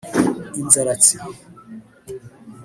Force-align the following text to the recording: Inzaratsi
Inzaratsi 0.61 1.17